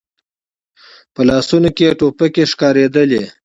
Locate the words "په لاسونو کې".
1.13-1.83